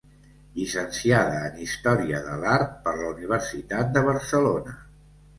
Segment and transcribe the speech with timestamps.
[0.53, 4.75] Llicenciada en Història de l'Art per la Universitat de Barcelona.